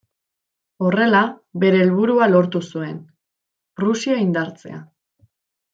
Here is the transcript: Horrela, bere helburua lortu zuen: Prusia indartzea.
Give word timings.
Horrela, 0.85 1.21
bere 1.65 1.83
helburua 1.83 2.31
lortu 2.33 2.61
zuen: 2.71 2.97
Prusia 3.81 4.19
indartzea. 4.27 4.85